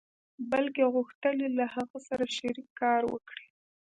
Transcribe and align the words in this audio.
بلکې 0.51 0.83
غوښتل 0.93 1.35
يې 1.43 1.49
له 1.57 1.65
هغه 1.75 1.97
سره 2.07 2.23
شريک 2.37 2.67
کار 2.81 3.01
وکړي. 3.13 3.47